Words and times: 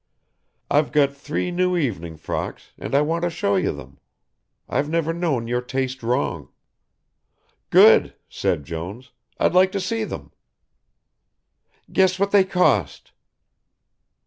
I've 0.67 0.91
got 0.91 1.15
three 1.15 1.51
new 1.51 1.77
evening 1.77 2.17
frocks 2.17 2.71
and 2.79 2.95
I 2.95 3.01
want 3.01 3.21
to 3.21 3.29
show 3.29 3.55
you 3.55 3.71
them. 3.71 3.99
I've 4.67 4.89
never 4.89 5.13
known 5.13 5.45
your 5.45 5.61
taste 5.61 6.01
wrong." 6.01 6.49
"Good," 7.69 8.15
said 8.27 8.65
Jones, 8.65 9.11
"I'd 9.39 9.53
like 9.53 9.71
to 9.73 9.79
see 9.79 10.03
them." 10.03 10.31
"Guess 11.91 12.17
what 12.17 12.31
they 12.31 12.43
cost?" 12.43 13.11